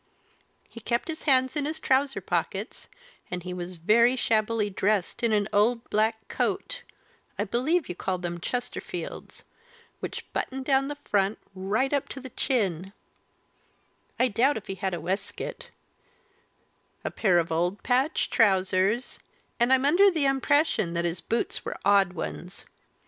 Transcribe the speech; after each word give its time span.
He 0.67 0.79
kept 0.79 1.09
his 1.09 1.25
hands 1.25 1.55
in 1.55 1.65
his 1.65 1.79
trousers 1.79 2.23
pockets, 2.25 2.87
and 3.29 3.43
he 3.43 3.53
was 3.53 3.75
very 3.75 4.15
shabbily 4.15 4.67
dressed, 4.71 5.21
in 5.21 5.31
an 5.31 5.47
old 5.53 5.87
black 5.91 6.27
coat 6.27 6.81
I 7.37 7.43
believe 7.43 7.87
you 7.87 7.93
call 7.93 8.17
them 8.17 8.39
Chesterfields 8.39 9.43
which 9.99 10.23
was 10.23 10.29
buttoned 10.33 10.65
down 10.65 10.87
the 10.87 10.95
front 10.95 11.37
right 11.53 11.93
up 11.93 12.09
to 12.09 12.19
the 12.19 12.31
chin 12.31 12.93
I 14.19 14.27
doubt 14.27 14.57
if 14.57 14.65
he 14.65 14.73
had 14.73 14.95
a 14.95 14.99
waistcoat; 14.99 15.69
a 17.03 17.11
pair 17.11 17.37
of 17.37 17.51
old 17.51 17.83
patched 17.83 18.33
trousers 18.33 19.19
and 19.59 19.71
I'm 19.71 19.85
under 19.85 20.09
the 20.09 20.25
impression 20.25 20.95
that 20.95 21.05
his 21.05 21.21
boots 21.21 21.63
were 21.63 21.77
odd 21.85 22.13
ones. 22.13 22.65